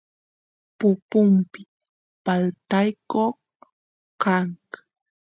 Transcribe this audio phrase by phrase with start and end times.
[0.77, 1.61] pupumpi
[2.25, 3.37] paltayoq
[4.21, 4.47] kan